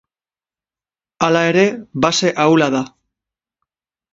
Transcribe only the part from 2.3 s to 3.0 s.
ahula da.